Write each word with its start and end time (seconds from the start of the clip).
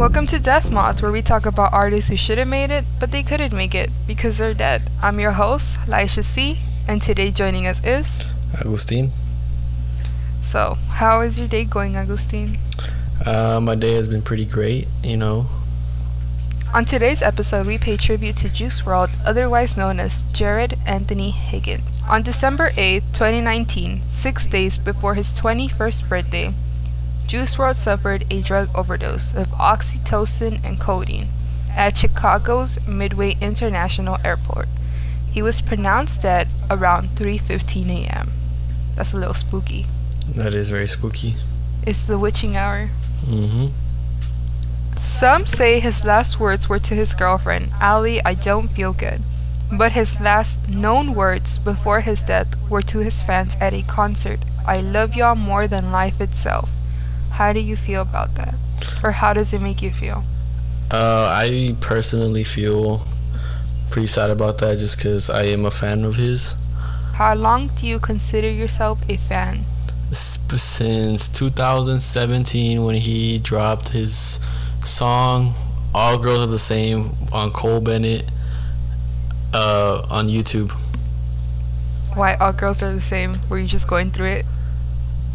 Welcome 0.00 0.26
to 0.28 0.38
Death 0.38 0.70
Moth, 0.70 1.02
where 1.02 1.12
we 1.12 1.20
talk 1.20 1.44
about 1.44 1.74
artists 1.74 2.08
who 2.08 2.16
should 2.16 2.38
have 2.38 2.48
made 2.48 2.70
it, 2.70 2.86
but 2.98 3.10
they 3.10 3.22
couldn't 3.22 3.52
make 3.52 3.74
it 3.74 3.90
because 4.06 4.38
they're 4.38 4.54
dead. 4.54 4.90
I'm 5.02 5.20
your 5.20 5.32
host, 5.32 5.78
Laisha 5.80 6.24
C, 6.24 6.58
and 6.88 7.02
today 7.02 7.30
joining 7.30 7.66
us 7.66 7.84
is. 7.84 8.24
Agustin. 8.58 9.12
So, 10.42 10.78
how 10.88 11.20
is 11.20 11.38
your 11.38 11.48
day 11.48 11.66
going, 11.66 11.96
Agustin? 11.96 12.56
Uh, 13.26 13.60
my 13.60 13.74
day 13.74 13.92
has 13.92 14.08
been 14.08 14.22
pretty 14.22 14.46
great, 14.46 14.88
you 15.04 15.18
know. 15.18 15.48
On 16.72 16.86
today's 16.86 17.20
episode, 17.20 17.66
we 17.66 17.76
pay 17.76 17.98
tribute 17.98 18.36
to 18.36 18.48
Juice 18.48 18.80
WRLD, 18.80 19.10
otherwise 19.26 19.76
known 19.76 20.00
as 20.00 20.22
Jared 20.32 20.78
Anthony 20.86 21.30
Higgins. 21.30 21.84
On 22.08 22.22
December 22.22 22.72
8, 22.74 23.02
2019, 23.12 24.00
six 24.10 24.46
days 24.46 24.78
before 24.78 25.12
his 25.12 25.34
21st 25.34 26.08
birthday, 26.08 26.54
Juice 27.30 27.54
WRLD 27.54 27.76
suffered 27.76 28.24
a 28.28 28.42
drug 28.42 28.70
overdose 28.74 29.32
of 29.32 29.46
oxytocin 29.50 30.58
and 30.64 30.80
codeine 30.80 31.28
at 31.70 31.96
Chicago's 31.96 32.84
Midway 32.88 33.36
International 33.40 34.18
Airport. 34.24 34.66
He 35.30 35.40
was 35.40 35.60
pronounced 35.60 36.22
dead 36.22 36.48
around 36.68 37.10
3:15 37.10 37.88
a.m. 37.88 38.32
That's 38.96 39.12
a 39.12 39.16
little 39.16 39.34
spooky. 39.34 39.86
That 40.34 40.54
is 40.54 40.70
very 40.70 40.88
spooky. 40.88 41.36
It's 41.86 42.02
the 42.02 42.18
witching 42.18 42.56
hour. 42.56 42.90
Mm-hmm. 43.24 43.68
Some 45.04 45.46
say 45.46 45.78
his 45.78 46.04
last 46.04 46.40
words 46.40 46.68
were 46.68 46.80
to 46.80 46.96
his 46.96 47.14
girlfriend, 47.14 47.70
Ali, 47.80 48.20
I 48.24 48.34
don't 48.34 48.74
feel 48.74 48.92
good. 48.92 49.22
But 49.72 49.92
his 49.92 50.20
last 50.20 50.68
known 50.68 51.14
words 51.14 51.58
before 51.58 52.00
his 52.00 52.24
death 52.24 52.48
were 52.68 52.82
to 52.90 52.98
his 52.98 53.22
fans 53.22 53.54
at 53.60 53.72
a 53.72 53.82
concert, 53.82 54.40
I 54.66 54.80
love 54.80 55.14
y'all 55.14 55.36
more 55.36 55.68
than 55.68 55.92
life 55.92 56.20
itself. 56.20 56.70
How 57.40 57.54
do 57.54 57.60
you 57.60 57.74
feel 57.74 58.02
about 58.02 58.34
that? 58.34 58.54
Or 59.02 59.12
how 59.12 59.32
does 59.32 59.54
it 59.54 59.62
make 59.62 59.80
you 59.80 59.90
feel? 59.90 60.24
Uh, 60.90 61.26
I 61.26 61.74
personally 61.80 62.44
feel 62.44 63.06
pretty 63.88 64.08
sad 64.08 64.28
about 64.28 64.58
that 64.58 64.76
just 64.76 64.98
because 64.98 65.30
I 65.30 65.44
am 65.44 65.64
a 65.64 65.70
fan 65.70 66.04
of 66.04 66.16
his. 66.16 66.54
How 67.14 67.34
long 67.34 67.68
do 67.68 67.86
you 67.86 67.98
consider 67.98 68.50
yourself 68.50 69.00
a 69.08 69.16
fan? 69.16 69.64
Sp- 70.12 70.60
Since 70.60 71.30
2017, 71.30 72.84
when 72.84 72.96
he 72.96 73.38
dropped 73.38 73.88
his 73.88 74.38
song 74.84 75.54
"All 75.94 76.18
Girls 76.18 76.40
Are 76.40 76.46
the 76.46 76.58
Same" 76.58 77.12
on 77.32 77.52
Cole 77.52 77.80
Bennett 77.80 78.30
uh, 79.54 80.06
on 80.10 80.28
YouTube. 80.28 80.72
Why 82.12 82.34
all 82.34 82.52
girls 82.52 82.82
are 82.82 82.94
the 82.94 83.00
same? 83.00 83.38
Were 83.48 83.58
you 83.58 83.66
just 83.66 83.88
going 83.88 84.10
through 84.10 84.26
it? 84.26 84.46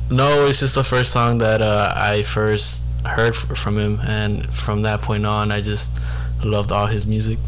No, 0.10 0.46
it's 0.46 0.60
just 0.60 0.76
the 0.76 0.84
first 0.84 1.12
song 1.12 1.40
that 1.40 1.62
uh, 1.62 1.94
I 1.96 2.24
first 2.24 2.84
heard 3.06 3.36
f- 3.36 3.58
from 3.58 3.78
him, 3.78 4.00
and 4.06 4.46
from 4.54 4.84
that 4.84 5.02
point 5.02 5.26
on, 5.26 5.52
I 5.52 5.62
just 5.62 5.92
loved 6.44 6.72
all 6.72 6.86
his 6.88 7.06
music. 7.08 7.40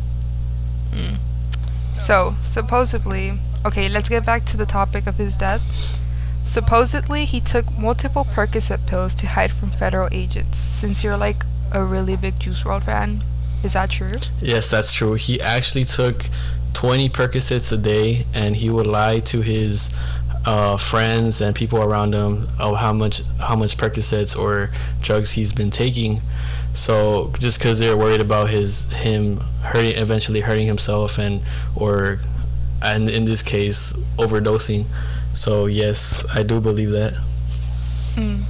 So, 1.95 2.35
supposedly, 2.44 3.33
okay, 3.66 3.89
let's 3.89 4.08
get 4.08 4.25
back 4.25 4.45
to 4.45 4.58
the 4.58 4.66
topic 4.66 5.08
of 5.08 5.16
his 5.16 5.35
death. 5.35 5.61
Supposedly, 6.45 7.25
he 7.25 7.41
took 7.41 7.78
multiple 7.78 8.23
Percocet 8.23 8.88
pills 8.88 9.13
to 9.16 9.28
hide 9.28 9.52
from 9.52 9.72
federal 9.72 10.08
agents. 10.11 10.58
Since 10.58 11.03
you're 11.03 11.17
like 11.17 11.44
a 11.73 11.83
really 11.83 12.16
big 12.16 12.39
Juice 12.39 12.63
WRLD 12.63 12.83
fan, 12.83 13.23
is 13.63 13.73
that 13.73 13.89
true? 13.89 14.11
Yes, 14.41 14.69
that's 14.69 14.94
true. 14.94 15.16
He 15.16 15.41
actually 15.41 15.85
took 15.85 16.25
20 16.73 17.09
Percocets 17.09 17.73
a 17.73 17.78
day, 17.78 18.25
and 18.33 18.55
he 18.55 18.69
would 18.69 18.88
lie 18.88 19.19
to 19.22 19.41
his 19.41 19.89
uh, 20.48 20.78
friends 20.78 21.42
and 21.42 21.53
people 21.53 21.84
around 21.84 22.14
him 22.14 22.48
of 22.58 22.78
how 22.78 22.94
much 22.94 23.22
how 23.38 23.53
much 23.53 23.76
Percocets 23.76 24.40
or 24.40 24.70
drugs 25.02 25.31
he's 25.31 25.52
been 25.52 25.70
taking. 25.70 26.22
So 26.73 27.34
just 27.38 27.59
because 27.59 27.80
they're 27.80 27.98
worried 27.98 28.22
about 28.22 28.50
his 28.50 28.86
him 28.94 29.42
hurting 29.62 29.98
eventually 29.98 30.40
hurting 30.40 30.66
himself 30.66 31.20
and 31.20 31.42
or 31.75 32.20
and 32.81 33.09
in 33.09 33.25
this 33.25 33.44
case 33.44 33.91
overdosing. 34.18 34.86
So 35.34 35.66
yes, 35.66 36.25
I 36.34 36.44
do 36.44 36.62
believe 36.62 36.91
that. 36.91 37.13
Mm. 38.16 38.46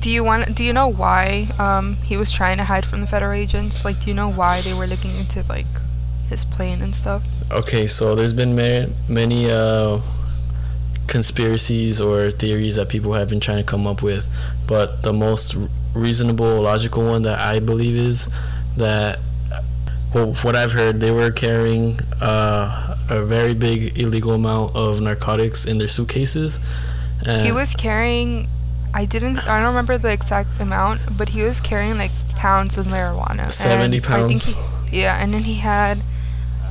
Do 0.00 0.10
you 0.10 0.24
want? 0.24 0.54
Do 0.54 0.64
you 0.64 0.72
know 0.72 0.88
why 0.88 1.48
um, 1.58 1.96
he 1.96 2.16
was 2.16 2.32
trying 2.32 2.56
to 2.56 2.64
hide 2.64 2.86
from 2.86 3.02
the 3.02 3.06
federal 3.06 3.32
agents? 3.32 3.84
Like, 3.84 4.00
do 4.00 4.06
you 4.06 4.14
know 4.14 4.30
why 4.30 4.62
they 4.62 4.72
were 4.72 4.86
looking 4.86 5.14
into 5.16 5.44
like 5.50 5.66
his 6.30 6.46
plane 6.46 6.80
and 6.80 6.94
stuff? 6.94 7.22
Okay, 7.50 7.86
so 7.86 8.14
there's 8.14 8.32
been 8.32 8.56
ma- 8.56 8.90
many 9.08 9.50
uh, 9.50 10.00
conspiracies 11.20 11.98
or 11.98 12.30
theories 12.30 12.76
that 12.76 12.88
people 12.90 13.12
have 13.14 13.28
been 13.28 13.40
trying 13.40 13.56
to 13.56 13.64
come 13.64 13.86
up 13.86 14.02
with, 14.02 14.28
but 14.66 15.02
the 15.02 15.12
most 15.12 15.56
reasonable, 15.94 16.60
logical 16.60 17.02
one 17.06 17.22
that 17.22 17.38
I 17.40 17.58
believe 17.58 17.96
is 17.96 18.28
that, 18.76 19.18
well, 20.12 20.34
what 20.44 20.54
I've 20.54 20.72
heard, 20.72 21.00
they 21.00 21.10
were 21.10 21.30
carrying 21.30 21.98
uh, 22.20 22.96
a 23.08 23.24
very 23.24 23.54
big 23.54 23.98
illegal 23.98 24.32
amount 24.32 24.76
of 24.76 25.00
narcotics 25.00 25.64
in 25.64 25.78
their 25.78 25.88
suitcases. 25.88 26.60
And 27.26 27.46
He 27.46 27.52
was 27.52 27.72
carrying. 27.74 28.48
I 28.92 29.04
didn't. 29.06 29.38
I 29.38 29.58
don't 29.60 29.68
remember 29.74 29.96
the 29.98 30.12
exact 30.12 30.50
amount, 30.60 31.00
but 31.18 31.30
he 31.30 31.42
was 31.42 31.60
carrying 31.60 31.96
like 31.98 32.12
pounds 32.36 32.76
of 32.76 32.86
marijuana. 32.86 33.50
70 33.52 33.74
and 33.84 33.84
I 33.84 33.88
think 33.98 34.04
pounds. 34.04 34.46
he- 34.46 35.00
yeah, 35.00 35.16
and 35.22 35.32
then 35.34 35.44
he 35.44 35.56
had 35.56 35.96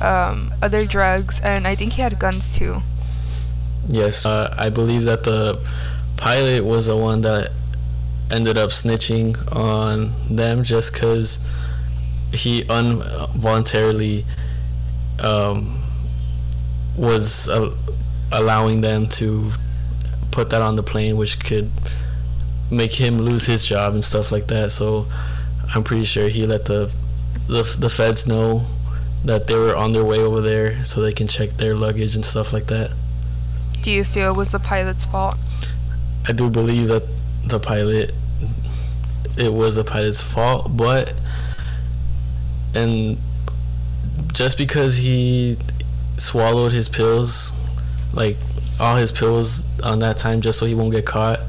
um, 0.00 0.52
other 0.62 0.86
drugs, 0.86 1.40
and 1.40 1.66
I 1.66 1.74
think 1.74 1.94
he 1.94 2.02
had 2.02 2.18
guns 2.18 2.56
too. 2.56 2.82
Yes, 3.88 4.26
uh, 4.26 4.54
I 4.58 4.70
believe 4.70 5.04
that 5.04 5.24
the 5.24 5.60
pilot 6.16 6.64
was 6.64 6.86
the 6.86 6.96
one 6.96 7.20
that 7.22 7.50
ended 8.30 8.58
up 8.58 8.70
snitching 8.70 9.54
on 9.54 10.12
them 10.34 10.64
just 10.64 10.92
because 10.92 11.38
he 12.32 12.62
involuntarily 12.62 14.24
um, 15.22 15.82
was 16.96 17.48
allowing 18.32 18.80
them 18.80 19.08
to 19.08 19.52
put 20.30 20.50
that 20.50 20.62
on 20.62 20.76
the 20.76 20.82
plane, 20.82 21.16
which 21.16 21.38
could 21.38 21.70
make 22.70 22.92
him 22.92 23.18
lose 23.18 23.46
his 23.46 23.64
job 23.64 23.94
and 23.94 24.04
stuff 24.04 24.32
like 24.32 24.48
that. 24.48 24.72
So 24.72 25.06
I'm 25.74 25.84
pretty 25.84 26.04
sure 26.04 26.28
he 26.28 26.46
let 26.46 26.64
the 26.64 26.92
the, 27.46 27.62
the 27.78 27.88
feds 27.88 28.26
know 28.26 28.66
that 29.24 29.46
they 29.46 29.54
were 29.54 29.76
on 29.76 29.92
their 29.92 30.04
way 30.04 30.18
over 30.18 30.40
there 30.40 30.84
so 30.84 31.00
they 31.00 31.12
can 31.12 31.28
check 31.28 31.50
their 31.50 31.76
luggage 31.76 32.16
and 32.16 32.24
stuff 32.24 32.52
like 32.52 32.66
that. 32.66 32.90
Do 33.82 33.90
you 33.90 34.04
feel 34.04 34.30
it 34.32 34.36
was 34.36 34.50
the 34.50 34.58
pilot's 34.58 35.04
fault? 35.04 35.36
I 36.28 36.32
do 36.32 36.50
believe 36.50 36.88
that 36.88 37.04
the 37.44 37.60
pilot, 37.60 38.12
it 39.38 39.52
was 39.52 39.76
the 39.76 39.84
pilot's 39.84 40.20
fault, 40.20 40.76
but 40.76 41.14
and 42.74 43.18
just 44.32 44.58
because 44.58 44.96
he 44.96 45.56
swallowed 46.18 46.72
his 46.72 46.88
pills, 46.88 47.52
like 48.12 48.36
all 48.80 48.96
his 48.96 49.12
pills 49.12 49.64
on 49.82 50.00
that 50.00 50.16
time, 50.16 50.40
just 50.40 50.58
so 50.58 50.66
he 50.66 50.74
won't 50.74 50.92
get 50.92 51.06
caught. 51.06 51.40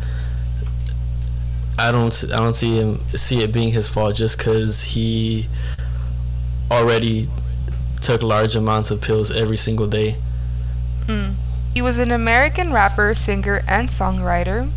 I 1.80 1.92
don't, 1.92 2.24
I 2.26 2.38
don't 2.38 2.56
see 2.56 2.78
him 2.78 3.00
see 3.10 3.44
it 3.44 3.52
being 3.52 3.72
his 3.72 3.88
fault 3.88 4.16
just 4.16 4.38
because 4.38 4.82
he 4.82 5.48
already 6.72 7.30
took 8.02 8.24
large 8.24 8.56
amounts 8.56 8.92
of 8.92 9.02
pills 9.02 9.32
every 9.32 9.58
single 9.58 9.88
day. 9.88 10.16
Mm. 11.06 11.36
He 11.78 11.82
was 11.84 12.00
an 12.00 12.10
American 12.10 12.74
rapper, 12.74 13.14
singer, 13.14 13.64
and 13.68 13.88
songwriter. 13.88 14.72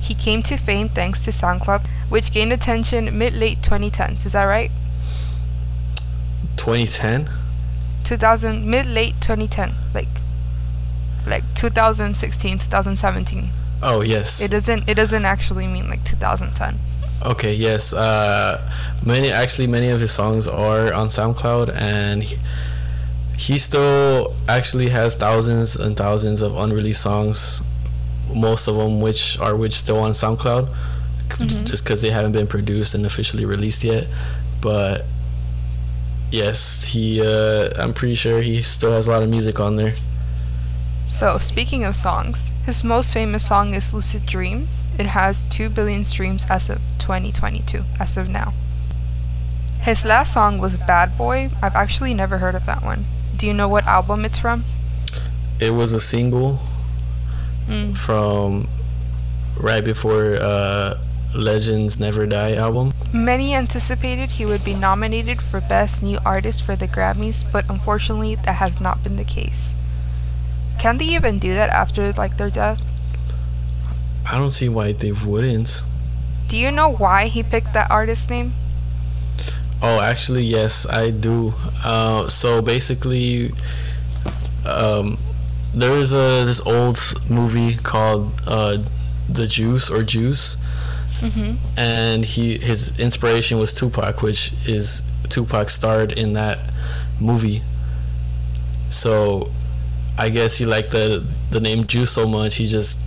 He 0.00 0.14
came 0.14 0.42
to 0.44 0.56
fame 0.56 0.88
thanks 0.88 1.22
to 1.26 1.32
SoundCloud, 1.32 1.86
which 2.08 2.32
gained 2.32 2.50
attention 2.50 3.18
mid 3.18 3.34
late 3.34 3.58
2010s. 3.60 4.24
Is 4.24 4.32
that 4.32 4.44
right? 4.44 4.70
2010. 6.56 7.28
2000 8.04 8.64
mid 8.64 8.86
late 8.86 9.16
2010, 9.20 9.74
like 9.92 10.08
like 11.26 11.44
2016, 11.56 12.58
2017. 12.60 13.50
Oh 13.82 14.00
yes. 14.00 14.40
It 14.40 14.50
doesn't 14.50 14.88
it 14.88 14.94
doesn't 14.94 15.26
actually 15.26 15.66
mean 15.66 15.90
like 15.90 16.06
2010. 16.06 16.78
Okay, 17.22 17.52
yes. 17.52 17.92
Uh, 17.92 18.66
many 19.04 19.30
actually 19.30 19.66
many 19.66 19.90
of 19.90 20.00
his 20.00 20.10
songs 20.10 20.48
are 20.48 20.94
on 20.94 21.08
SoundCloud, 21.08 21.76
and 21.76 22.22
he, 22.22 22.38
he 23.38 23.58
still 23.58 24.34
actually 24.48 24.88
has 24.90 25.14
thousands 25.14 25.76
and 25.76 25.96
thousands 25.96 26.42
of 26.42 26.56
unreleased 26.56 27.02
songs. 27.02 27.62
Most 28.34 28.68
of 28.68 28.76
them, 28.76 29.00
which 29.00 29.38
are 29.38 29.56
which 29.56 29.74
still 29.74 29.98
on 29.98 30.12
SoundCloud, 30.12 30.68
Mhm. 31.28 31.64
just 31.66 31.84
because 31.84 32.02
they 32.02 32.10
haven't 32.10 32.32
been 32.32 32.46
produced 32.46 32.94
and 32.94 33.04
officially 33.06 33.44
released 33.44 33.84
yet. 33.84 34.06
But 34.60 35.04
yes, 36.30 36.86
he. 36.86 37.20
Uh, 37.20 37.70
I'm 37.78 37.92
pretty 37.94 38.14
sure 38.14 38.40
he 38.42 38.62
still 38.62 38.92
has 38.92 39.08
a 39.08 39.10
lot 39.10 39.22
of 39.22 39.28
music 39.28 39.60
on 39.60 39.76
there. 39.76 39.94
So, 41.08 41.38
speaking 41.38 41.84
of 41.84 41.94
songs, 41.94 42.50
his 42.64 42.82
most 42.82 43.12
famous 43.12 43.46
song 43.46 43.74
is 43.74 43.92
Lucid 43.92 44.24
Dreams. 44.24 44.92
It 44.98 45.06
has 45.06 45.46
2 45.48 45.68
billion 45.68 46.06
streams 46.06 46.46
as 46.48 46.70
of 46.70 46.80
2022, 46.98 47.84
as 48.00 48.16
of 48.16 48.28
now. 48.28 48.54
His 49.82 50.04
last 50.06 50.32
song 50.32 50.58
was 50.58 50.76
Bad 50.78 51.18
Boy. 51.18 51.50
I've 51.60 51.74
actually 51.74 52.14
never 52.14 52.38
heard 52.38 52.54
of 52.54 52.64
that 52.66 52.82
one. 52.82 53.04
Do 53.42 53.48
you 53.48 53.54
know 53.54 53.66
what 53.66 53.84
album 53.86 54.24
it's 54.24 54.38
from? 54.38 54.62
It 55.58 55.72
was 55.72 55.92
a 55.92 55.98
single 55.98 56.60
Mm. 57.66 57.96
from 57.96 58.68
right 59.56 59.82
before 59.82 60.36
uh, 60.40 60.96
Legends 61.34 61.98
Never 61.98 62.24
Die 62.24 62.54
album. 62.54 62.92
Many 63.12 63.52
anticipated 63.52 64.38
he 64.38 64.46
would 64.46 64.62
be 64.62 64.74
nominated 64.74 65.42
for 65.42 65.60
Best 65.60 66.04
New 66.04 66.20
Artist 66.24 66.62
for 66.62 66.76
the 66.76 66.86
Grammys, 66.86 67.42
but 67.50 67.68
unfortunately 67.68 68.36
that 68.36 68.62
has 68.62 68.80
not 68.80 69.02
been 69.02 69.16
the 69.16 69.24
case. 69.24 69.74
Can 70.78 70.98
they 70.98 71.06
even 71.06 71.40
do 71.40 71.52
that 71.52 71.70
after 71.70 72.12
like 72.12 72.36
their 72.36 72.50
death? 72.50 72.80
I 74.30 74.38
don't 74.38 74.52
see 74.52 74.68
why 74.68 74.92
they 74.92 75.10
wouldn't. 75.10 75.82
Do 76.46 76.56
you 76.56 76.70
know 76.70 76.88
why 76.88 77.26
he 77.26 77.42
picked 77.42 77.72
that 77.74 77.90
artist 77.90 78.30
name? 78.30 78.54
Oh, 79.82 80.00
actually, 80.00 80.44
yes, 80.44 80.86
I 80.86 81.10
do. 81.10 81.52
Uh, 81.84 82.28
so 82.28 82.62
basically, 82.62 83.50
um, 84.64 85.18
there 85.74 85.92
is 85.98 86.12
a 86.12 86.44
this 86.44 86.60
old 86.60 86.98
movie 87.28 87.74
called 87.76 88.32
uh, 88.46 88.78
The 89.28 89.46
Juice 89.46 89.90
or 89.90 90.02
Juice, 90.02 90.56
Mm-hmm. 91.22 91.54
and 91.78 92.24
he 92.24 92.58
his 92.58 92.98
inspiration 92.98 93.58
was 93.58 93.72
Tupac, 93.72 94.22
which 94.22 94.52
is 94.66 95.02
Tupac 95.28 95.70
starred 95.70 96.10
in 96.12 96.32
that 96.32 96.58
movie. 97.20 97.62
So, 98.90 99.50
I 100.18 100.28
guess 100.30 100.58
he 100.58 100.66
liked 100.66 100.90
the 100.90 101.24
the 101.50 101.60
name 101.60 101.86
Juice 101.86 102.10
so 102.10 102.26
much 102.26 102.56
he 102.56 102.66
just 102.66 102.98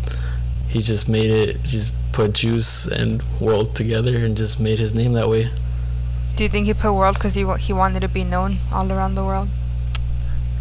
he 0.69 0.81
just 0.81 1.09
made 1.09 1.29
it 1.29 1.61
just 1.63 1.91
put 2.13 2.33
Juice 2.33 2.85
and 2.87 3.21
World 3.41 3.75
together 3.75 4.15
and 4.17 4.35
just 4.37 4.59
made 4.61 4.79
his 4.79 4.93
name 4.95 5.11
that 5.13 5.27
way. 5.29 5.49
Do 6.35 6.43
you 6.43 6.49
think 6.49 6.65
he 6.67 6.73
put 6.73 6.93
world 6.93 7.15
because 7.15 7.33
he 7.33 7.43
wa- 7.45 7.55
he 7.57 7.73
wanted 7.73 8.01
to 8.01 8.07
be 8.09 8.23
known 8.23 8.59
all 8.71 8.91
around 8.91 9.15
the 9.15 9.23
world? 9.23 9.49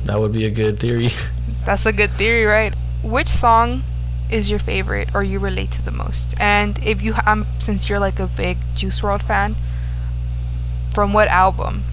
That 0.05 0.21
would 0.21 0.32
be 0.32 0.44
a 0.44 0.50
good 0.50 0.79
theory. 0.79 1.11
That's 1.65 1.87
a 1.87 1.93
good 1.93 2.12
theory, 2.12 2.44
right? 2.44 2.75
Which 3.03 3.29
song 3.29 3.82
is 4.31 4.50
your 4.50 4.59
favorite 4.59 5.15
or 5.15 5.23
you 5.23 5.38
relate 5.38 5.71
to 5.73 5.82
the 5.82 5.91
most? 5.91 6.35
And 6.38 6.79
if 6.85 7.03
you 7.03 7.15
um 7.26 7.47
since 7.61 7.88
you're 7.88 7.99
like 8.00 8.19
a 8.19 8.26
big 8.26 8.59
Juice 8.75 9.00
WRLD 9.00 9.23
fan, 9.23 9.56
from 10.93 11.12
what 11.12 11.29
album? 11.29 11.85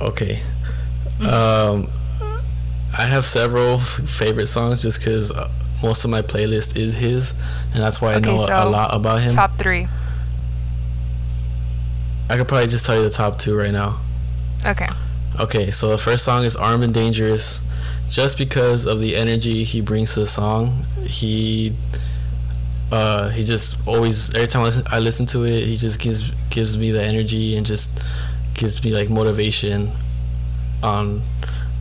Okay. 0.00 0.40
Um, 1.20 1.88
I 2.96 3.02
have 3.06 3.24
several 3.26 3.78
favorite 3.78 4.48
songs 4.48 4.82
just 4.82 4.98
because 4.98 5.32
most 5.82 6.04
of 6.04 6.10
my 6.10 6.22
playlist 6.22 6.76
is 6.76 6.96
his, 6.96 7.34
and 7.72 7.82
that's 7.82 8.00
why 8.00 8.14
I 8.14 8.16
Okay, 8.16 8.34
know 8.36 8.44
a 8.48 8.68
lot 8.68 8.94
about 8.94 9.22
him. 9.22 9.34
Top 9.34 9.56
three. 9.58 9.86
I 12.28 12.36
could 12.36 12.48
probably 12.48 12.68
just 12.68 12.86
tell 12.86 12.96
you 12.96 13.02
the 13.02 13.10
top 13.10 13.38
two 13.38 13.56
right 13.56 13.72
now. 13.72 14.00
Okay. 14.66 14.88
Okay, 15.40 15.70
so 15.70 15.88
the 15.90 15.98
first 15.98 16.24
song 16.24 16.44
is 16.44 16.56
Armed 16.56 16.84
and 16.84 16.94
Dangerous. 16.94 17.60
Just 18.08 18.36
because 18.36 18.84
of 18.84 19.00
the 19.00 19.16
energy 19.16 19.64
he 19.64 19.80
brings 19.80 20.14
to 20.14 20.20
the 20.20 20.26
song, 20.26 20.84
he 21.04 21.74
uh, 22.90 23.30
he 23.30 23.42
just 23.42 23.76
always 23.88 24.34
every 24.34 24.46
time 24.46 24.62
I 24.62 24.66
listen, 24.66 24.84
I 24.90 24.98
listen 24.98 25.26
to 25.26 25.44
it, 25.44 25.66
he 25.66 25.76
just 25.76 25.98
gives 25.98 26.30
gives 26.50 26.76
me 26.76 26.90
the 26.90 27.02
energy 27.02 27.56
and 27.56 27.64
just 27.64 27.90
gives 28.54 28.84
me 28.84 28.90
like 28.90 29.08
motivation 29.08 29.90
on 30.82 31.22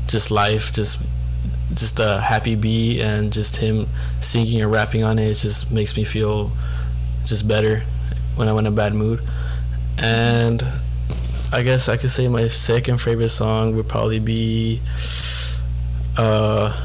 just 0.07 0.31
life, 0.31 0.71
just 0.71 0.99
just 1.73 1.99
a 1.99 2.21
happy 2.21 2.55
beat 2.55 3.01
and 3.01 3.31
just 3.31 3.57
him 3.57 3.87
singing 4.21 4.61
and 4.61 4.71
rapping 4.71 5.03
on 5.03 5.19
it. 5.19 5.29
It 5.31 5.35
just 5.35 5.71
makes 5.71 5.95
me 5.97 6.05
feel 6.05 6.51
just 7.25 7.47
better 7.47 7.83
when 8.35 8.47
I'm 8.47 8.57
in 8.57 8.67
a 8.67 8.71
bad 8.71 8.93
mood. 8.93 9.21
And 9.97 10.63
I 11.53 11.63
guess 11.63 11.89
I 11.89 11.97
could 11.97 12.11
say 12.11 12.27
my 12.27 12.47
second 12.47 12.99
favorite 12.99 13.29
song 13.29 13.75
would 13.75 13.87
probably 13.87 14.19
be 14.19 14.81
uh, 16.17 16.75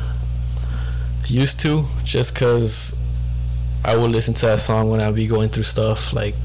Used 1.28 1.58
to, 1.60 1.84
just 2.04 2.34
because 2.34 2.94
I 3.84 3.96
would 3.96 4.12
listen 4.12 4.32
to 4.34 4.46
that 4.46 4.60
song 4.60 4.90
when 4.90 5.00
I'd 5.00 5.14
be 5.16 5.26
going 5.26 5.48
through 5.48 5.64
stuff 5.64 6.12
like 6.12 6.36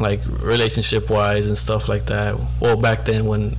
like 0.00 0.20
relationship 0.40 1.10
wise 1.10 1.46
and 1.46 1.58
stuff 1.58 1.90
like 1.90 2.06
that. 2.06 2.36
Well, 2.58 2.76
back 2.78 3.04
then 3.04 3.26
when 3.26 3.58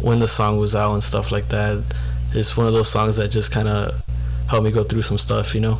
when 0.00 0.18
the 0.18 0.26
song 0.26 0.58
was 0.58 0.74
out 0.74 0.94
and 0.94 1.04
stuff 1.04 1.30
like 1.30 1.50
that, 1.50 1.84
it's 2.32 2.56
one 2.56 2.66
of 2.66 2.72
those 2.72 2.90
songs 2.90 3.16
that 3.18 3.28
just 3.28 3.52
kind 3.52 3.68
of 3.68 3.94
helped 4.48 4.64
me 4.64 4.72
go 4.72 4.82
through 4.82 5.02
some 5.02 5.18
stuff, 5.18 5.54
you 5.54 5.60
know. 5.60 5.78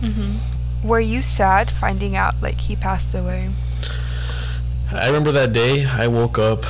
Mm-hmm. 0.00 0.36
Were 0.86 1.00
you 1.00 1.20
sad 1.20 1.72
finding 1.72 2.14
out 2.14 2.40
like 2.40 2.60
he 2.60 2.76
passed 2.76 3.12
away? 3.12 3.50
I 4.92 5.08
remember 5.08 5.32
that 5.32 5.52
day 5.52 5.84
I 5.84 6.06
woke 6.06 6.38
up. 6.38 6.64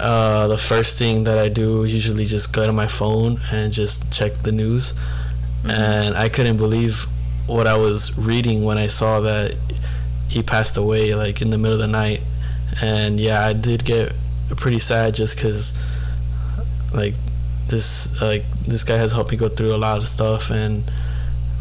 Uh, 0.00 0.48
the 0.48 0.58
first 0.58 0.98
thing 0.98 1.22
that 1.24 1.38
I 1.38 1.48
do 1.48 1.84
is 1.84 1.94
usually 1.94 2.24
just 2.24 2.52
go 2.52 2.66
to 2.66 2.72
my 2.72 2.88
phone 2.88 3.38
and 3.52 3.72
just 3.72 4.10
check 4.10 4.32
the 4.42 4.50
news. 4.50 4.94
And 5.64 6.16
I 6.16 6.28
couldn't 6.28 6.56
believe 6.56 7.06
what 7.46 7.68
I 7.68 7.76
was 7.76 8.16
reading 8.18 8.64
when 8.64 8.76
I 8.76 8.88
saw 8.88 9.20
that 9.20 9.54
he 10.28 10.42
passed 10.42 10.76
away, 10.76 11.14
like 11.14 11.40
in 11.40 11.50
the 11.50 11.58
middle 11.58 11.74
of 11.74 11.80
the 11.80 11.86
night. 11.86 12.22
And 12.82 13.20
yeah, 13.20 13.46
I 13.46 13.52
did 13.52 13.84
get 13.84 14.12
pretty 14.56 14.80
sad 14.80 15.14
just 15.14 15.36
because, 15.36 15.78
like, 16.92 17.14
this 17.68 18.20
like 18.20 18.44
this 18.66 18.82
guy 18.82 18.96
has 18.96 19.12
helped 19.12 19.30
me 19.30 19.36
go 19.36 19.48
through 19.48 19.76
a 19.76 19.78
lot 19.78 19.98
of 19.98 20.08
stuff, 20.08 20.50
and 20.50 20.90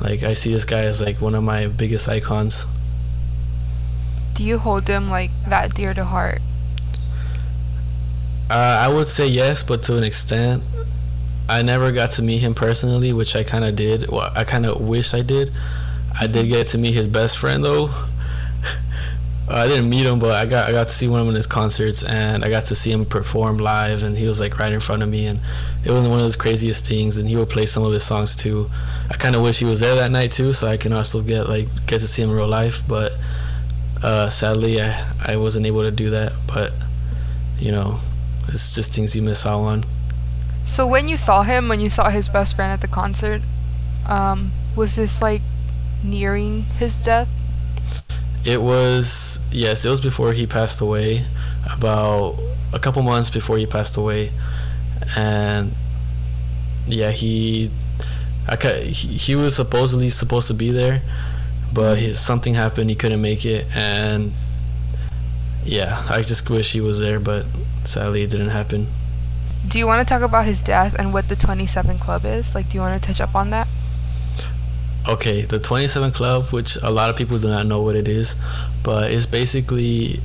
like 0.01 0.23
I 0.23 0.33
see 0.33 0.51
this 0.53 0.65
guy 0.65 0.81
as 0.81 1.01
like 1.01 1.21
one 1.21 1.35
of 1.35 1.43
my 1.43 1.67
biggest 1.67 2.07
icons. 2.07 2.65
Do 4.33 4.43
you 4.43 4.57
hold 4.57 4.87
him 4.87 5.09
like 5.09 5.31
that 5.47 5.73
dear 5.75 5.93
to 5.93 6.05
heart? 6.05 6.41
Uh, 8.49 8.53
I 8.53 8.87
would 8.87 9.07
say 9.07 9.27
yes, 9.27 9.63
but 9.63 9.83
to 9.83 9.95
an 9.97 10.03
extent. 10.03 10.63
I 11.49 11.63
never 11.63 11.91
got 11.91 12.11
to 12.11 12.21
meet 12.21 12.39
him 12.39 12.53
personally, 12.53 13.11
which 13.11 13.35
I 13.35 13.43
kind 13.43 13.65
of 13.65 13.75
did. 13.75 14.07
Well, 14.07 14.31
I 14.35 14.43
kind 14.43 14.67
of 14.67 14.81
wish 14.81 15.15
I 15.15 15.23
did. 15.23 15.51
I 16.19 16.27
did 16.27 16.47
get 16.47 16.67
to 16.67 16.77
meet 16.77 16.93
his 16.93 17.07
best 17.07 17.39
friend 17.39 17.63
though. 17.63 17.89
I 19.51 19.67
didn't 19.67 19.89
meet 19.89 20.05
him, 20.05 20.19
but 20.19 20.33
I 20.33 20.45
got 20.45 20.69
I 20.69 20.71
got 20.71 20.87
to 20.87 20.93
see 20.93 21.07
one 21.07 21.27
of 21.27 21.33
his 21.33 21.47
concerts, 21.47 22.03
and 22.03 22.45
I 22.45 22.49
got 22.49 22.65
to 22.65 22.75
see 22.75 22.91
him 22.91 23.05
perform 23.05 23.57
live, 23.57 24.03
and 24.03 24.15
he 24.15 24.27
was 24.27 24.39
like 24.39 24.59
right 24.59 24.71
in 24.71 24.79
front 24.79 25.01
of 25.01 25.09
me, 25.09 25.25
and 25.25 25.39
it 25.83 25.91
was 25.91 26.07
one 26.07 26.19
of 26.19 26.25
those 26.25 26.35
craziest 26.35 26.85
things. 26.85 27.17
And 27.17 27.27
he 27.27 27.35
would 27.35 27.49
play 27.49 27.65
some 27.65 27.83
of 27.83 27.91
his 27.91 28.03
songs 28.03 28.35
too. 28.35 28.69
I 29.09 29.15
kind 29.15 29.35
of 29.35 29.41
wish 29.41 29.59
he 29.59 29.65
was 29.65 29.79
there 29.79 29.95
that 29.95 30.11
night 30.11 30.31
too, 30.31 30.53
so 30.53 30.67
I 30.67 30.77
can 30.77 30.93
also 30.93 31.21
get 31.23 31.49
like 31.49 31.67
get 31.87 32.01
to 32.01 32.07
see 32.07 32.21
him 32.21 32.29
in 32.29 32.35
real 32.35 32.47
life. 32.47 32.81
But 32.87 33.13
uh, 34.03 34.29
sadly, 34.29 34.81
I 34.81 35.05
I 35.25 35.37
wasn't 35.37 35.65
able 35.65 35.81
to 35.81 35.91
do 35.91 36.11
that. 36.11 36.33
But 36.45 36.71
you 37.57 37.71
know, 37.71 37.99
it's 38.49 38.75
just 38.75 38.93
things 38.93 39.15
you 39.15 39.23
miss 39.23 39.47
out 39.47 39.61
on. 39.61 39.85
So 40.67 40.85
when 40.85 41.07
you 41.07 41.17
saw 41.17 41.41
him, 41.41 41.67
when 41.69 41.79
you 41.79 41.89
saw 41.89 42.11
his 42.11 42.27
best 42.27 42.55
friend 42.55 42.71
at 42.71 42.81
the 42.81 42.87
concert, 42.87 43.41
um, 44.05 44.51
was 44.75 44.95
this 44.95 45.23
like 45.23 45.41
nearing 46.03 46.63
his 46.77 47.03
death? 47.03 47.27
It 48.49 48.63
was 48.63 49.39
yes, 49.51 49.85
it 49.85 49.89
was 49.89 50.01
before 50.01 50.33
he 50.33 50.47
passed 50.47 50.81
away, 50.81 51.23
about 51.71 52.35
a 52.73 52.79
couple 52.79 53.03
months 53.03 53.29
before 53.29 53.59
he 53.59 53.67
passed 53.67 53.95
away, 53.95 54.31
and 55.15 55.75
yeah, 56.87 57.11
he, 57.11 57.69
I 58.47 58.55
ca- 58.55 58.81
he, 58.81 59.07
he 59.25 59.35
was 59.35 59.55
supposedly 59.55 60.09
supposed 60.09 60.47
to 60.47 60.55
be 60.55 60.71
there, 60.71 61.03
but 61.71 62.15
something 62.15 62.55
happened, 62.55 62.89
he 62.89 62.95
couldn't 62.95 63.21
make 63.21 63.45
it, 63.45 63.67
and 63.75 64.33
yeah, 65.63 66.03
I 66.09 66.23
just 66.23 66.49
wish 66.49 66.71
he 66.71 66.81
was 66.81 66.99
there, 66.99 67.19
but 67.19 67.45
sadly 67.83 68.23
it 68.23 68.31
didn't 68.31 68.49
happen. 68.49 68.87
Do 69.67 69.77
you 69.77 69.85
want 69.85 70.07
to 70.07 70.11
talk 70.11 70.23
about 70.23 70.45
his 70.45 70.59
death 70.59 70.95
and 70.97 71.13
what 71.13 71.29
the 71.29 71.35
27 71.35 71.99
Club 71.99 72.25
is? 72.25 72.55
Like, 72.55 72.69
do 72.69 72.75
you 72.75 72.81
want 72.81 72.99
to 72.99 73.07
touch 73.07 73.21
up 73.21 73.35
on 73.35 73.51
that? 73.51 73.67
Okay, 75.07 75.41
the 75.43 75.59
27 75.59 76.11
Club, 76.11 76.47
which 76.47 76.77
a 76.83 76.91
lot 76.91 77.09
of 77.09 77.15
people 77.15 77.39
do 77.39 77.47
not 77.47 77.65
know 77.65 77.81
what 77.81 77.95
it 77.95 78.07
is, 78.07 78.35
but 78.83 79.11
it's 79.11 79.25
basically 79.25 80.19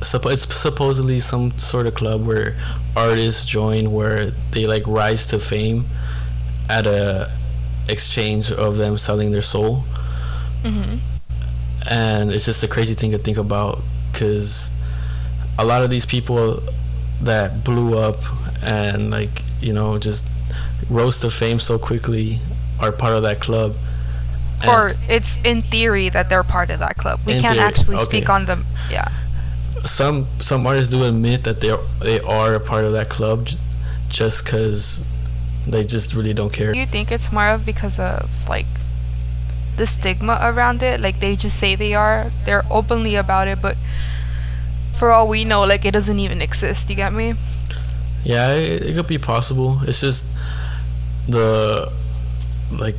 it's 0.00 0.56
supposedly 0.56 1.20
some 1.20 1.50
sort 1.52 1.86
of 1.86 1.94
club 1.94 2.26
where 2.26 2.56
artists 2.96 3.44
join 3.44 3.92
where 3.92 4.30
they 4.50 4.66
like 4.66 4.82
rise 4.86 5.26
to 5.26 5.38
fame 5.38 5.84
at 6.68 6.86
a 6.86 7.30
exchange 7.88 8.50
of 8.50 8.76
them 8.76 8.98
selling 8.98 9.30
their 9.30 9.42
soul. 9.42 9.84
Mm-hmm. 10.62 10.96
And 11.88 12.32
it's 12.32 12.46
just 12.46 12.62
a 12.64 12.68
crazy 12.68 12.94
thing 12.94 13.10
to 13.12 13.18
think 13.18 13.38
about 13.38 13.80
because 14.12 14.70
a 15.58 15.64
lot 15.64 15.82
of 15.82 15.90
these 15.90 16.06
people 16.06 16.62
that 17.20 17.64
blew 17.64 17.98
up 17.98 18.16
and 18.64 19.10
like 19.10 19.42
you 19.60 19.72
know 19.72 19.98
just 19.98 20.26
rose 20.90 21.18
to 21.18 21.30
fame 21.30 21.60
so 21.60 21.78
quickly 21.78 22.38
are 22.80 22.92
part 22.92 23.14
of 23.14 23.22
that 23.22 23.40
club. 23.40 23.76
Or 24.68 24.94
it's 25.08 25.38
in 25.44 25.62
theory 25.62 26.08
that 26.10 26.28
they're 26.28 26.44
part 26.44 26.70
of 26.70 26.78
that 26.78 26.96
club. 26.96 27.20
We 27.26 27.40
can't 27.40 27.54
theory, 27.54 27.66
actually 27.66 27.96
okay. 27.96 28.04
speak 28.04 28.28
on 28.28 28.46
them. 28.46 28.64
Yeah. 28.90 29.08
some 29.84 30.26
some 30.40 30.66
artists 30.66 30.92
do 30.92 31.04
admit 31.04 31.44
that 31.44 31.60
they 31.60 31.70
are, 31.70 31.80
they 32.00 32.20
are 32.20 32.54
a 32.54 32.60
part 32.60 32.84
of 32.84 32.92
that 32.92 33.08
club 33.08 33.46
j- 33.46 33.56
just 34.08 34.44
because 34.44 35.02
they 35.66 35.82
just 35.84 36.14
really 36.14 36.34
don't 36.34 36.52
care. 36.52 36.72
Do 36.72 36.78
you 36.78 36.86
think 36.86 37.10
it's 37.10 37.32
more 37.32 37.48
of 37.48 37.64
because 37.64 37.98
of 37.98 38.30
like 38.48 38.66
the 39.76 39.86
stigma 39.86 40.38
around 40.42 40.82
it? 40.82 41.00
Like 41.00 41.18
they 41.20 41.34
just 41.36 41.58
say 41.58 41.74
they 41.74 41.94
are, 41.94 42.30
they're 42.44 42.64
openly 42.70 43.16
about 43.16 43.48
it, 43.48 43.60
but 43.60 43.76
for 44.98 45.10
all 45.10 45.26
we 45.26 45.44
know, 45.44 45.62
like 45.64 45.84
it 45.84 45.92
doesn't 45.92 46.18
even 46.18 46.40
exist. 46.42 46.88
You 46.90 46.96
get 46.96 47.12
me? 47.12 47.34
Yeah, 48.24 48.52
it, 48.54 48.82
it 48.84 48.94
could 48.94 49.08
be 49.08 49.18
possible. 49.18 49.80
It's 49.82 50.00
just 50.00 50.26
the 51.28 51.90
like 52.70 52.96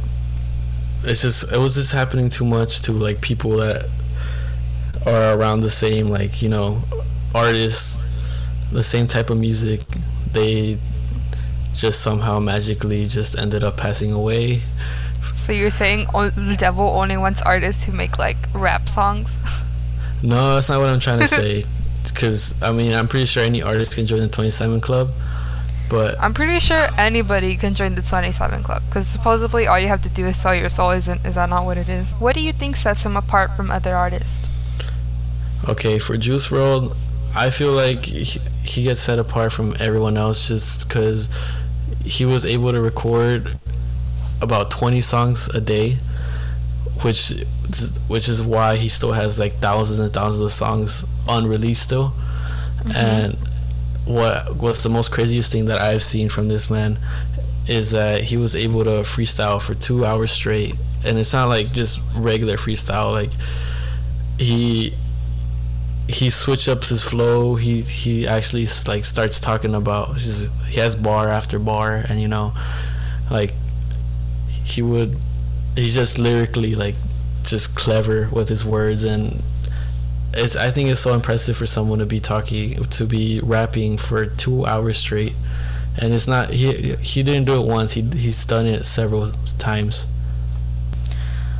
it's 1.05 1.21
just 1.21 1.51
it 1.51 1.57
was 1.57 1.75
just 1.75 1.91
happening 1.91 2.29
too 2.29 2.45
much 2.45 2.81
to 2.83 2.91
like 2.91 3.21
people 3.21 3.57
that 3.57 3.85
are 5.05 5.37
around 5.37 5.61
the 5.61 5.69
same 5.69 6.09
like 6.09 6.41
you 6.41 6.49
know 6.49 6.81
artists 7.35 7.99
the 8.71 8.83
same 8.83 9.07
type 9.07 9.29
of 9.29 9.37
music. 9.37 9.81
They 10.31 10.77
just 11.73 12.01
somehow 12.01 12.39
magically 12.39 13.05
just 13.05 13.37
ended 13.37 13.63
up 13.63 13.77
passing 13.77 14.11
away. 14.11 14.61
So 15.35 15.51
you're 15.51 15.69
saying 15.69 16.07
o- 16.13 16.29
the 16.29 16.55
devil 16.55 16.85
only 16.87 17.17
wants 17.17 17.41
artists 17.41 17.83
who 17.83 17.91
make 17.91 18.17
like 18.17 18.37
rap 18.53 18.89
songs? 18.89 19.37
no 20.25 20.55
that's 20.55 20.69
not 20.69 20.79
what 20.79 20.87
i'm 20.89 21.01
trying 21.01 21.19
to 21.19 21.27
say. 21.27 21.63
Because 22.05 22.61
i 22.61 22.71
mean 22.71 22.93
i'm 22.93 23.07
pretty 23.07 23.25
sure 23.25 23.43
any 23.43 23.61
artist 23.61 23.95
can 23.95 24.05
join 24.05 24.19
the 24.19 24.27
27 24.27 24.81
club 24.81 25.09
but 25.89 26.15
I'm 26.19 26.33
pretty 26.33 26.59
sure 26.59 26.87
anybody 26.97 27.55
can 27.55 27.75
join 27.75 27.95
the 27.95 28.01
27 28.01 28.63
Club 28.63 28.83
because 28.87 29.07
supposedly 29.07 29.67
all 29.67 29.79
you 29.79 29.87
have 29.87 30.01
to 30.03 30.09
do 30.09 30.25
is 30.25 30.39
sell 30.39 30.55
your 30.55 30.69
soul. 30.69 30.91
Isn't 30.91 31.25
is 31.25 31.35
that 31.35 31.49
not 31.49 31.65
what 31.65 31.77
it 31.77 31.89
is? 31.89 32.13
What 32.13 32.35
do 32.35 32.41
you 32.41 32.53
think 32.53 32.75
sets 32.75 33.03
him 33.03 33.15
apart 33.15 33.55
from 33.55 33.69
other 33.71 33.95
artists? 33.95 34.47
Okay, 35.67 35.99
for 35.99 36.17
Juice 36.17 36.49
WRLD, 36.49 36.95
I 37.35 37.49
feel 37.49 37.71
like 37.71 38.05
he, 38.05 38.39
he 38.63 38.83
gets 38.83 39.01
set 39.01 39.17
apart 39.17 39.53
from 39.53 39.75
everyone 39.79 40.17
else 40.17 40.47
just 40.47 40.87
because 40.87 41.29
he 42.03 42.25
was 42.25 42.45
able 42.45 42.71
to 42.71 42.81
record 42.81 43.57
about 44.41 44.71
20 44.71 45.01
songs 45.01 45.47
a 45.49 45.61
day, 45.61 45.97
which 47.01 47.33
which 48.07 48.27
is 48.27 48.43
why 48.43 48.75
he 48.75 48.89
still 48.89 49.13
has 49.13 49.39
like 49.39 49.53
thousands 49.53 49.99
and 49.99 50.13
thousands 50.13 50.41
of 50.41 50.51
songs 50.51 51.05
unreleased 51.29 51.81
still. 51.81 52.13
Mm-hmm. 52.83 52.91
And 52.91 53.37
what 54.05 54.55
what's 54.57 54.83
the 54.83 54.89
most 54.89 55.11
craziest 55.11 55.51
thing 55.51 55.65
that 55.65 55.79
I've 55.79 56.03
seen 56.03 56.29
from 56.29 56.49
this 56.49 56.69
man 56.69 56.99
is 57.67 57.91
that 57.91 58.23
he 58.23 58.35
was 58.35 58.55
able 58.55 58.83
to 58.83 59.01
freestyle 59.01 59.61
for 59.61 59.73
two 59.73 60.05
hours 60.05 60.31
straight, 60.31 60.75
and 61.05 61.17
it's 61.17 61.33
not 61.33 61.47
like 61.47 61.71
just 61.71 62.01
regular 62.15 62.57
freestyle. 62.57 63.11
Like 63.11 63.31
he 64.37 64.93
he 66.07 66.29
switched 66.29 66.67
up 66.67 66.83
his 66.83 67.03
flow. 67.03 67.55
He 67.55 67.81
he 67.81 68.27
actually 68.27 68.67
like 68.87 69.05
starts 69.05 69.39
talking 69.39 69.73
about 69.75 70.17
just, 70.17 70.51
he 70.65 70.79
has 70.79 70.95
bar 70.95 71.29
after 71.29 71.59
bar, 71.59 72.03
and 72.09 72.21
you 72.21 72.27
know, 72.27 72.53
like 73.31 73.53
he 74.65 74.81
would 74.81 75.17
he's 75.75 75.95
just 75.95 76.17
lyrically 76.17 76.75
like 76.75 76.95
just 77.43 77.75
clever 77.75 78.29
with 78.31 78.49
his 78.49 78.63
words 78.63 79.03
and 79.03 79.41
it's 80.35 80.55
I 80.55 80.71
think 80.71 80.89
it's 80.89 80.99
so 80.99 81.13
impressive 81.13 81.55
for 81.57 81.65
someone 81.65 81.99
to 81.99 82.05
be 82.05 82.19
talking 82.19 82.75
to 82.75 83.05
be 83.05 83.39
rapping 83.43 83.97
for 83.97 84.25
two 84.25 84.65
hours 84.65 84.97
straight 84.97 85.33
and 85.97 86.13
it's 86.13 86.27
not 86.27 86.49
he 86.49 86.95
he 86.95 87.21
didn't 87.23 87.45
do 87.45 87.59
it 87.61 87.65
once 87.67 87.93
he 87.93 88.01
he's 88.01 88.45
done 88.45 88.65
it 88.65 88.85
several 88.85 89.31
times 89.59 90.07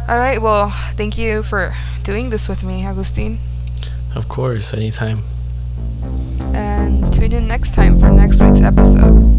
All 0.07 0.17
right. 0.17 0.41
Well, 0.41 0.69
thank 0.97 1.17
you 1.17 1.43
for 1.43 1.73
doing 2.03 2.29
this 2.29 2.49
with 2.49 2.61
me, 2.63 2.83
Agustin. 2.83 3.39
of 4.15 4.27
course 4.27 4.73
anytime 4.73 5.23
And 6.53 7.11
tune 7.13 7.31
in 7.31 7.47
next 7.47 7.73
time 7.73 7.99
for 7.99 8.09
next 8.11 8.41
week's 8.41 8.61
episode. 8.61 9.32